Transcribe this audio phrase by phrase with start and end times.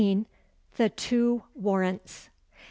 [0.77, 2.31] The two warrants.